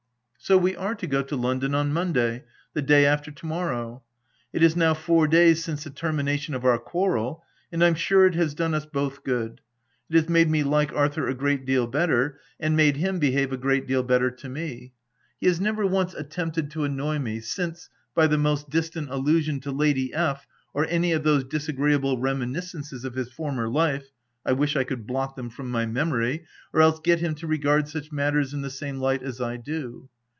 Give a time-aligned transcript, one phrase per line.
[0.43, 4.01] So we are to go to London on Monday, the day after to morrow.
[4.51, 8.33] It is now four days since the termination of our quarrel, and I'm sure it
[8.33, 9.61] has done us both good:
[10.09, 13.37] it has made me like Arthur a great] deal better and made him be VOL.
[13.37, 13.43] 11.
[13.43, 14.93] f 93 THE TENANT have a great deal better to me.
[15.39, 19.71] He has never once attempted to annoy me, since, by the most distant allusion to
[19.71, 24.09] Lady F or any of those disagreeable reminiscences of his former life—
[24.45, 27.87] I wish I could blot them from my memory, or else get him to regard
[27.87, 30.09] such matters in the same light as I do.